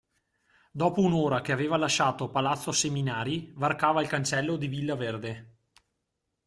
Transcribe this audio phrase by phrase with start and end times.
[0.71, 5.51] Dopo un'ora che aveva lasciato palazzo Seminari varcava il cancello di Villa Verde.